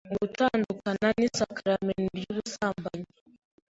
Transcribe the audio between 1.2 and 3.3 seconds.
isakramentu ry'ubusambanyi.